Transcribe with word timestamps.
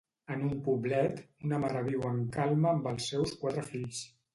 En 0.35 0.39
un 0.47 0.55
poblet 0.67 1.21
una 1.49 1.61
mare 1.67 1.85
viu 1.91 2.11
en 2.15 2.19
calma 2.41 2.75
amb 2.77 2.95
els 2.95 3.15
seus 3.15 3.41
quatre 3.45 3.71
fills. 3.75 4.07